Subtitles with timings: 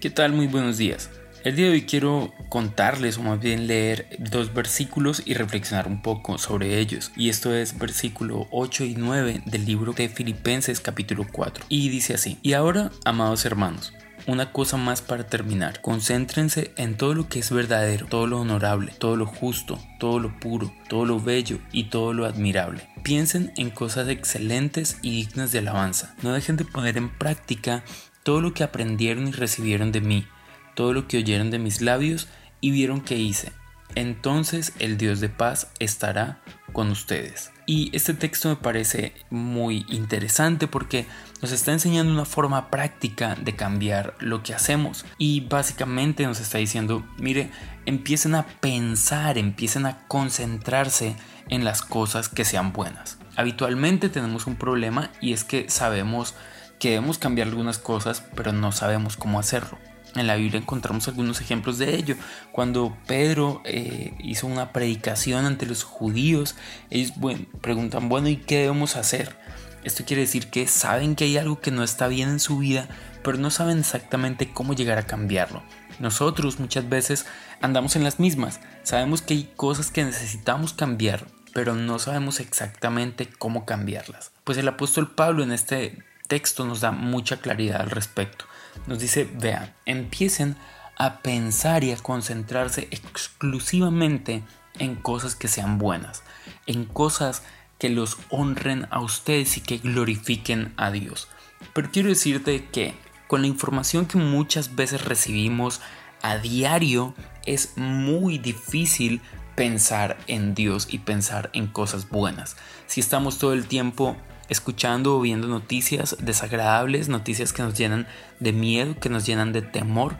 [0.00, 0.32] ¿Qué tal?
[0.32, 1.10] Muy buenos días.
[1.44, 6.00] El día de hoy quiero contarles o más bien leer dos versículos y reflexionar un
[6.00, 7.12] poco sobre ellos.
[7.16, 11.66] Y esto es versículo 8 y 9 del libro de Filipenses capítulo 4.
[11.68, 13.92] Y dice así, y ahora, amados hermanos,
[14.26, 15.82] una cosa más para terminar.
[15.82, 20.40] Concéntrense en todo lo que es verdadero, todo lo honorable, todo lo justo, todo lo
[20.40, 22.88] puro, todo lo bello y todo lo admirable.
[23.02, 26.14] Piensen en cosas excelentes y dignas de alabanza.
[26.22, 27.84] No dejen de poner en práctica
[28.22, 30.26] todo lo que aprendieron y recibieron de mí,
[30.74, 32.28] todo lo que oyeron de mis labios
[32.60, 33.52] y vieron que hice.
[33.94, 36.40] Entonces el Dios de paz estará
[36.72, 37.50] con ustedes.
[37.66, 41.06] Y este texto me parece muy interesante porque
[41.40, 45.04] nos está enseñando una forma práctica de cambiar lo que hacemos.
[45.18, 47.50] Y básicamente nos está diciendo, mire,
[47.86, 51.16] empiecen a pensar, empiecen a concentrarse
[51.48, 53.18] en las cosas que sean buenas.
[53.36, 56.34] Habitualmente tenemos un problema y es que sabemos
[56.80, 59.76] Queremos cambiar algunas cosas, pero no sabemos cómo hacerlo.
[60.16, 62.16] En la Biblia encontramos algunos ejemplos de ello.
[62.52, 66.56] Cuando Pedro eh, hizo una predicación ante los judíos,
[66.88, 67.12] ellos
[67.60, 69.36] preguntan, bueno, ¿y qué debemos hacer?
[69.84, 72.88] Esto quiere decir que saben que hay algo que no está bien en su vida,
[73.22, 75.62] pero no saben exactamente cómo llegar a cambiarlo.
[75.98, 77.26] Nosotros muchas veces
[77.60, 78.60] andamos en las mismas.
[78.84, 84.32] Sabemos que hay cosas que necesitamos cambiar, pero no sabemos exactamente cómo cambiarlas.
[84.44, 88.44] Pues el apóstol Pablo en este texto nos da mucha claridad al respecto.
[88.86, 90.56] Nos dice, vean, empiecen
[90.96, 94.44] a pensar y a concentrarse exclusivamente
[94.78, 96.22] en cosas que sean buenas,
[96.66, 97.42] en cosas
[97.78, 101.28] que los honren a ustedes y que glorifiquen a Dios.
[101.74, 102.94] Pero quiero decirte que
[103.26, 105.80] con la información que muchas veces recibimos
[106.22, 109.20] a diario es muy difícil
[109.56, 112.56] pensar en Dios y pensar en cosas buenas.
[112.86, 114.16] Si estamos todo el tiempo
[114.50, 118.06] escuchando o viendo noticias desagradables, noticias que nos llenan
[118.40, 120.16] de miedo, que nos llenan de temor,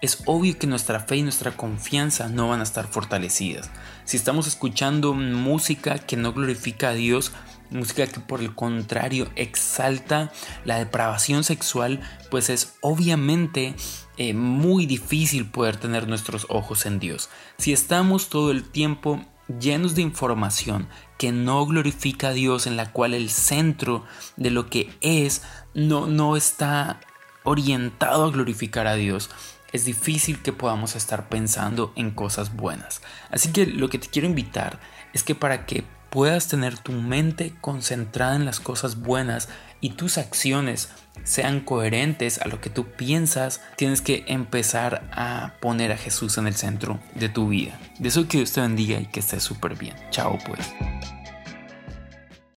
[0.00, 3.70] es obvio que nuestra fe y nuestra confianza no van a estar fortalecidas.
[4.04, 7.32] Si estamos escuchando música que no glorifica a Dios,
[7.70, 10.32] música que por el contrario exalta
[10.64, 13.74] la depravación sexual, pues es obviamente
[14.16, 17.28] eh, muy difícil poder tener nuestros ojos en Dios.
[17.58, 19.24] Si estamos todo el tiempo
[19.58, 20.88] llenos de información
[21.18, 24.04] que no glorifica a Dios, en la cual el centro
[24.36, 25.42] de lo que es
[25.74, 27.00] no, no está
[27.42, 29.30] orientado a glorificar a Dios,
[29.72, 33.02] es difícil que podamos estar pensando en cosas buenas.
[33.30, 34.80] Así que lo que te quiero invitar
[35.12, 39.48] es que para que puedas tener tu mente concentrada en las cosas buenas
[39.80, 40.90] y tus acciones
[41.24, 46.46] sean coherentes a lo que tú piensas, tienes que empezar a poner a Jesús en
[46.46, 47.78] el centro de tu vida.
[47.98, 49.96] De eso que Dios te bendiga y que estés súper bien.
[50.10, 50.66] Chao pues.